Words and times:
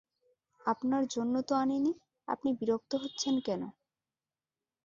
আপনার 0.65 1.03
জন্যে 1.07 1.41
তো 1.43 1.53
আনি 1.55 1.77
নি, 1.79 1.91
আপনি 2.27 2.49
বিরক্ত 2.59 2.91
হচ্ছেন 3.03 3.35
কেন? 3.39 3.61